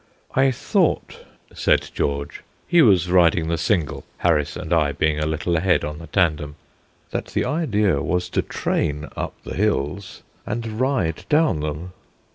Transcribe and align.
"I 0.33 0.49
thought," 0.49 1.23
said 1.53 1.91
George 1.93 2.41
he 2.67 2.81
was 2.81 3.11
riding 3.11 3.49
the 3.49 3.57
single, 3.59 4.03
Harris 4.17 4.55
and 4.57 4.73
I 4.73 4.93
being 4.93 5.19
a 5.19 5.27
little 5.27 5.55
ahead 5.57 5.83
on 5.85 5.99
the 5.99 6.07
tandem 6.07 6.55
"that 7.11 7.27
the 7.27 7.45
idea 7.45 8.01
was 8.01 8.27
to 8.29 8.41
train 8.41 9.07
up 9.15 9.35
the 9.43 9.53
hills 9.53 10.23
and 10.43 10.79
ride 10.81 11.25
down 11.29 11.59
them." 11.59 11.93